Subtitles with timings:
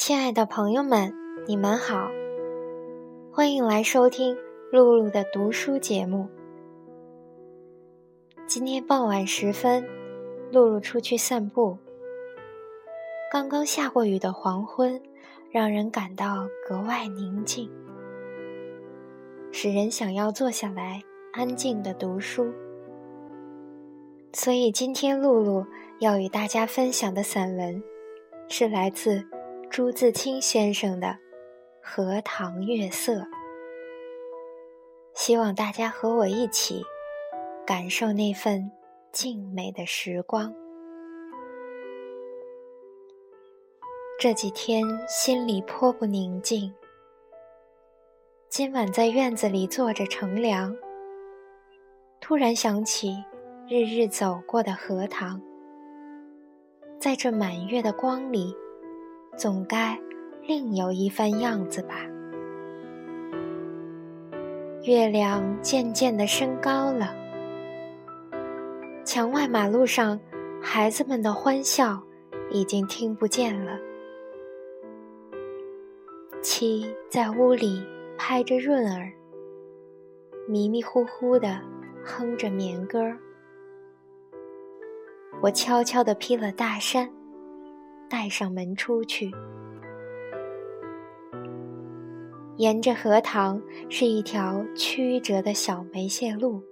[0.00, 1.14] 亲爱的朋友们，
[1.46, 2.10] 你们好，
[3.30, 4.34] 欢迎来收听
[4.72, 6.26] 露露的读书节目。
[8.46, 9.86] 今天傍晚时分，
[10.50, 11.76] 露露出去散步。
[13.30, 14.98] 刚刚下过雨的黄昏，
[15.50, 17.70] 让人感到格外宁静，
[19.52, 21.02] 使人想要坐下来
[21.34, 22.50] 安静的读书。
[24.32, 25.66] 所以今天露露
[25.98, 27.82] 要与大家分享的散文，
[28.48, 29.22] 是来自
[29.70, 31.06] 朱自清先生的
[31.80, 33.12] 《荷塘月色》。
[35.14, 36.82] 希望大家和我一起
[37.64, 38.68] 感受那份
[39.12, 40.52] 静美的时光。
[44.18, 46.74] 这几天心里颇不宁静，
[48.48, 50.76] 今晚在院子里坐着乘凉，
[52.20, 53.14] 突然想起。
[53.68, 55.40] 日日走过的荷塘，
[56.98, 58.52] 在这满月的光里，
[59.36, 59.98] 总该
[60.46, 62.06] 另有一番样子吧。
[64.84, 67.14] 月亮渐渐的升高了，
[69.04, 70.18] 墙外马路上
[70.60, 72.02] 孩子们的欢笑
[72.50, 73.78] 已经听不见了。
[76.42, 77.84] 七在屋里
[78.16, 79.12] 拍着闰儿，
[80.48, 81.60] 迷迷糊糊的
[82.02, 83.18] 哼着眠歌儿。
[85.42, 87.10] 我悄悄地披了大衫，
[88.10, 89.30] 带上门出去。
[92.56, 96.62] 沿着荷塘是一条曲折的小梅谢路，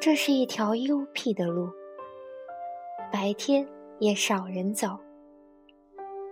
[0.00, 1.70] 这是一条幽僻的路，
[3.12, 3.68] 白天
[4.00, 4.98] 也少人走，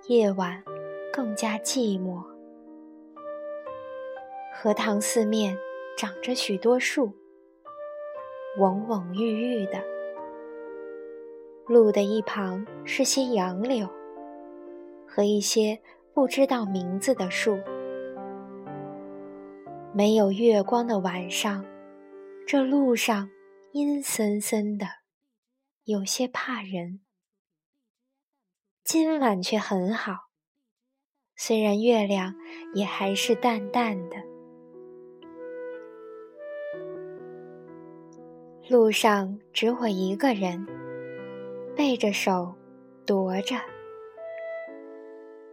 [0.08, 0.60] 夜晚
[1.12, 2.20] 更加寂寞。
[4.52, 5.56] 荷塘四面
[5.96, 7.12] 长着许多树，
[8.58, 9.93] 蓊蓊郁郁的。
[11.66, 13.88] 路的一旁是些杨柳
[15.08, 15.80] 和一些
[16.12, 17.58] 不知道名字的树。
[19.94, 21.64] 没有月光的晚上，
[22.46, 23.30] 这路上
[23.72, 24.86] 阴森森的，
[25.84, 27.00] 有些怕人。
[28.82, 30.14] 今晚却很好，
[31.34, 32.34] 虽然月亮
[32.74, 34.16] 也还是淡淡的。
[38.68, 40.83] 路上只我一个人。
[41.76, 42.54] 背着手，
[43.06, 43.56] 踱着。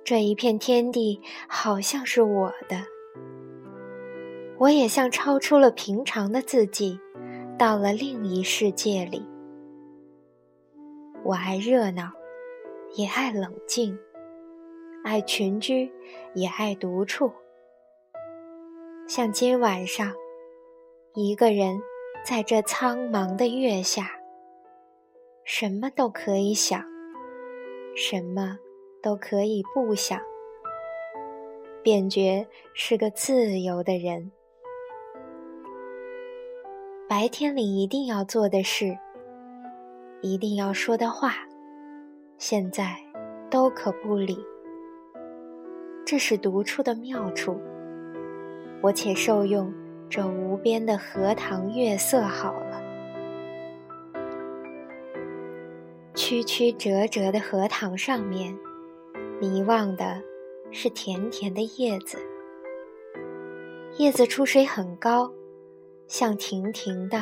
[0.04, 2.84] 这一片天地好像是我的，
[4.58, 7.00] 我也像超出了平常的自己，
[7.58, 9.26] 到了另一世界里。
[11.24, 12.12] 我爱热闹，
[12.96, 13.96] 也爱冷静；
[15.04, 15.92] 爱群居，
[16.34, 17.32] 也爱独处。
[19.08, 20.14] 像今晚上，
[21.14, 21.80] 一个人
[22.24, 24.21] 在这苍茫的月下。
[25.44, 26.84] 什么都可以想，
[27.96, 28.58] 什么
[29.02, 30.20] 都可以不想，
[31.84, 34.32] 便觉是个自由的人。
[37.10, 38.98] 白天里一定要做的事，
[40.22, 41.34] 一定要说的话，
[42.38, 42.96] 现在
[43.50, 44.38] 都可不理。
[46.06, 47.60] 这是独处的妙处，
[48.82, 49.74] 我且受用
[50.10, 52.81] 这无边的荷塘月色好了。
[56.32, 58.58] 曲曲折折的荷塘上面，
[59.42, 60.22] 迷望的
[60.72, 62.18] 是甜甜的叶子。
[63.98, 65.30] 叶子出水很高，
[66.08, 67.22] 像亭亭的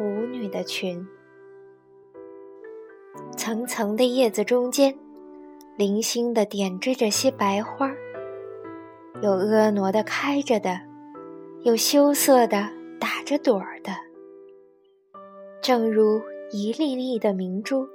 [0.00, 1.06] 舞女的裙。
[3.36, 4.98] 层层的叶子中间，
[5.76, 7.90] 零星的点缀着些白花，
[9.20, 10.80] 有婀娜的开着的，
[11.64, 13.92] 有羞涩的打着朵儿的，
[15.60, 17.86] 正如一粒粒的明珠。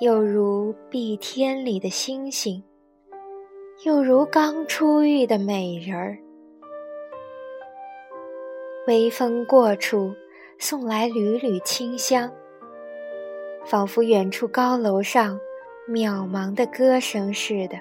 [0.00, 2.64] 又如碧天里的星星，
[3.84, 6.16] 又如刚出浴的美人儿。
[8.86, 10.14] 微风过处，
[10.58, 12.32] 送来缕缕清香，
[13.66, 15.38] 仿佛远处高楼上
[15.86, 17.78] 渺茫的歌声似的。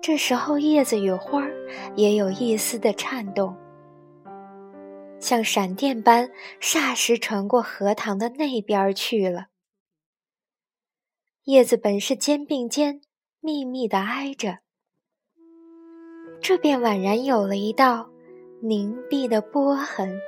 [0.00, 1.52] 这时候，叶子与花儿
[1.94, 3.54] 也有一丝的颤动，
[5.20, 9.48] 像闪电般，霎时传过荷塘的那边去了。
[11.46, 13.00] 叶子本是肩并肩，
[13.38, 14.58] 密密的挨着，
[16.40, 18.10] 这便宛然有了一道
[18.60, 20.18] 凝碧的波痕。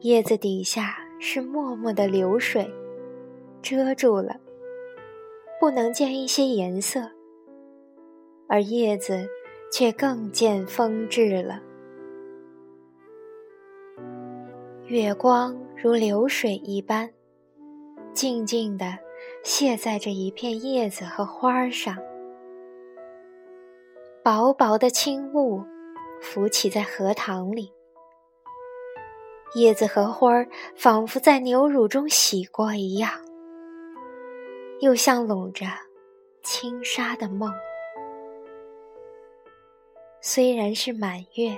[0.00, 2.70] 叶子底下是脉脉的流水，
[3.62, 4.38] 遮住了，
[5.58, 7.10] 不能见一些颜色，
[8.46, 9.26] 而叶子
[9.72, 11.62] 却更见风致了。
[14.84, 17.10] 月光如流水一般，
[18.12, 19.05] 静静的。
[19.46, 21.96] 泻在这一片叶子和花儿上。
[24.24, 25.62] 薄薄的轻雾
[26.20, 27.72] 浮起在荷塘里，
[29.54, 33.08] 叶子和花儿仿佛在牛乳中洗过一样，
[34.80, 35.64] 又像笼着
[36.42, 37.48] 轻纱的梦。
[40.20, 41.56] 虽然是满月，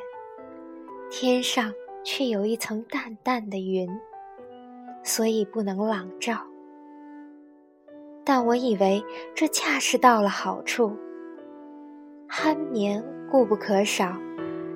[1.11, 1.73] 天上
[2.05, 3.89] 却有一层淡淡的云，
[5.03, 6.48] 所以不能朗照。
[8.29, 9.03] 但我以为
[9.35, 10.95] 这恰是到了好处。
[12.29, 14.15] 酣眠固不可少，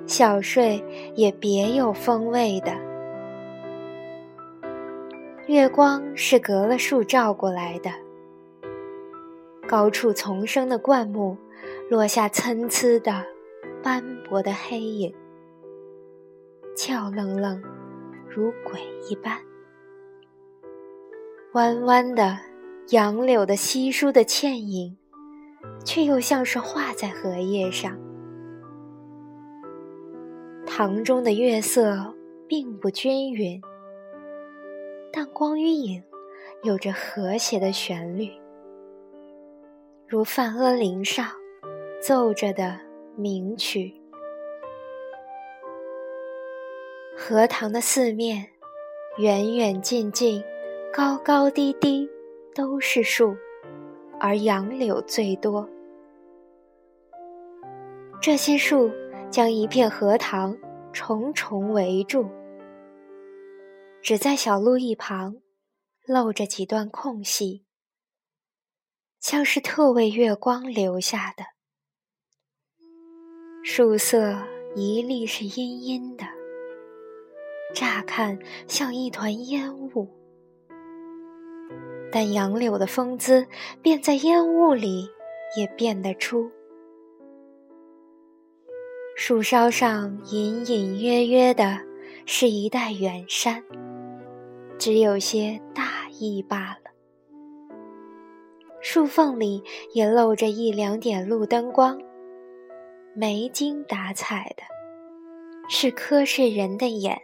[0.07, 0.83] 小睡
[1.15, 2.73] 也别有风味的。
[5.45, 7.91] 月光是隔了树照过来的，
[9.67, 11.37] 高处丛生的灌木
[11.91, 13.23] 落下参差的、
[13.83, 15.13] 斑驳的黑影，
[16.75, 17.61] 俏愣愣，
[18.27, 19.37] 如鬼一般。
[21.51, 22.35] 弯弯的
[22.89, 24.97] 杨柳的稀疏的倩影。
[25.85, 27.97] 却又像是画在荷叶上。
[30.65, 32.13] 塘中的月色
[32.47, 33.61] 并不均匀，
[35.11, 36.01] 但光与影
[36.63, 38.31] 有着和谐的旋律，
[40.07, 41.27] 如梵阿林上
[42.01, 42.79] 奏着的
[43.15, 43.93] 名曲。
[47.15, 48.47] 荷塘的四面，
[49.17, 50.43] 远远近近，
[50.91, 52.09] 高高低低，
[52.55, 53.35] 都是树。
[54.19, 55.67] 而杨柳最多，
[58.21, 58.89] 这些树
[59.29, 60.57] 将一片荷塘
[60.93, 62.29] 重重围住，
[64.01, 65.41] 只在小路一旁
[66.05, 67.65] 露着几段空隙，
[69.19, 71.43] 像是特为月光留下的。
[73.61, 74.37] 树色
[74.73, 76.23] 一粒是阴阴的，
[77.75, 78.39] 乍看
[78.69, 80.22] 像一团烟雾。
[82.15, 83.47] 但杨柳的风姿，
[83.81, 85.09] 便在烟雾里
[85.57, 86.47] 也辨得出。
[89.15, 91.79] 树梢上隐隐约约的，
[92.27, 93.63] 是一带远山，
[94.77, 96.91] 只有些大意罢了。
[98.79, 99.63] 树缝里
[99.95, 101.99] 也露着一两点路灯光，
[103.15, 104.61] 没精打采的，
[105.67, 107.19] 是瞌睡人的眼。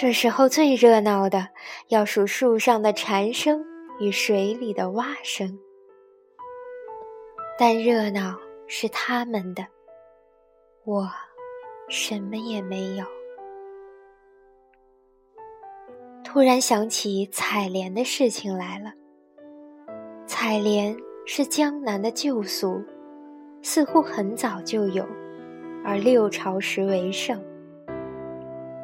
[0.00, 1.48] 这时候最热闹的，
[1.88, 3.64] 要数树上的蝉声
[3.98, 5.58] 与水里的蛙声。
[7.58, 9.66] 但热闹是他们的，
[10.84, 11.10] 我
[11.88, 13.04] 什么也没有。
[16.22, 18.92] 突然想起采莲的事情来了。
[20.28, 20.96] 采莲
[21.26, 22.80] 是江南的旧俗，
[23.62, 25.04] 似乎很早就有，
[25.84, 27.42] 而六朝时为盛。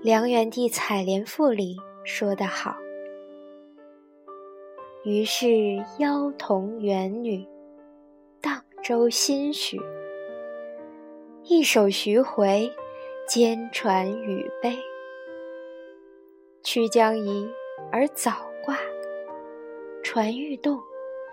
[0.00, 2.76] 梁元帝《采莲赋》里说得好
[5.04, 7.44] ：“于是妖童元女，
[8.40, 9.76] 荡舟心许。
[11.42, 12.72] 一首徐回，
[13.26, 14.72] 兼传语悲。
[16.62, 17.50] 曲将移
[17.90, 18.78] 而早挂，
[20.04, 20.78] 船欲动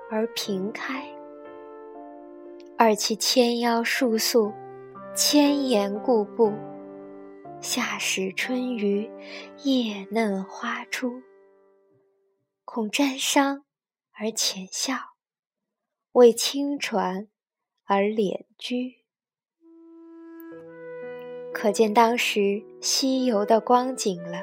[0.09, 1.07] 而平开。
[2.79, 4.51] 二其纤腰束素，
[5.13, 6.51] 千言固步。”
[7.61, 9.09] 夏时春余，
[9.63, 11.21] 叶嫩花初。
[12.63, 13.63] 恐沾裳
[14.11, 14.95] 而浅笑，
[16.11, 17.27] 为轻船
[17.85, 18.97] 而敛居。
[21.53, 24.41] 可见当时西游的光景了。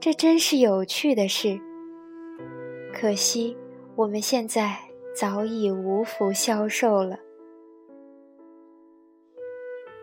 [0.00, 1.60] 这真是有趣的事。
[2.94, 3.56] 可惜
[3.96, 4.78] 我们现在
[5.14, 7.18] 早已无福消受了。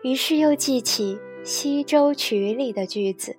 [0.02, 1.16] 于是又记起。
[1.42, 3.34] 《西洲曲》里的句子：“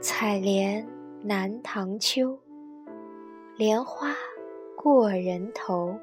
[0.00, 0.86] 采莲
[1.20, 2.38] 南塘秋，
[3.56, 4.14] 莲花
[4.76, 5.98] 过人头。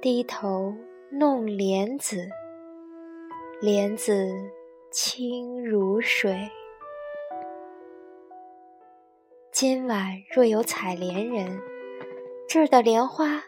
[0.00, 0.74] 低头
[1.12, 2.28] 弄莲子，
[3.60, 4.28] 莲子
[4.90, 6.36] 清如水。”
[9.52, 11.60] 今晚若有采莲人，
[12.48, 13.44] 这儿的莲花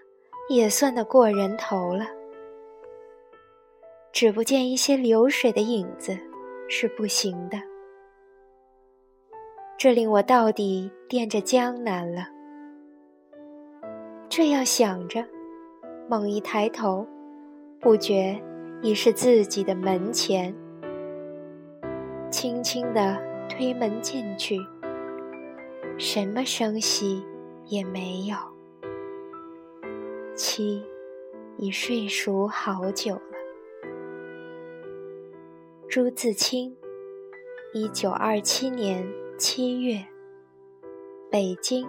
[0.48, 2.15] 也算得过人头了。
[4.16, 6.16] 只不见一些流水的影子，
[6.70, 7.58] 是不行的。
[9.76, 12.26] 这令我到底惦着江南了。
[14.30, 15.22] 这样想着，
[16.08, 17.06] 猛一抬头，
[17.78, 18.42] 不觉
[18.80, 20.54] 已是自己的门前。
[22.30, 23.18] 轻轻地
[23.50, 24.58] 推门进去，
[25.98, 27.22] 什么声息
[27.66, 28.36] 也没有。
[30.34, 30.82] 妻
[31.58, 33.20] 已睡熟好久。
[35.96, 36.76] 朱自清，
[37.72, 40.04] 一九二七年七月，
[41.30, 41.88] 北京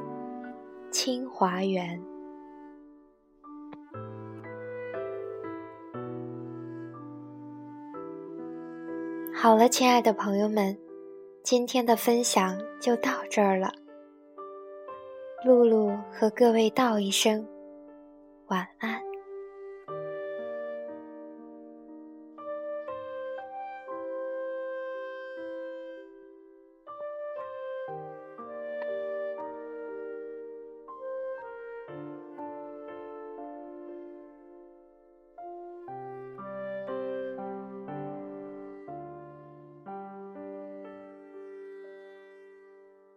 [0.90, 2.02] 清华园。
[9.34, 10.78] 好了，亲爱的朋友们，
[11.44, 13.74] 今天的分享就到这儿了。
[15.44, 17.46] 露露和各位道一声
[18.48, 19.07] 晚安。